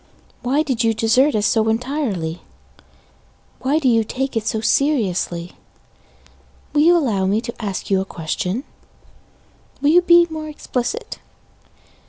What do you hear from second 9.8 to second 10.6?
you be more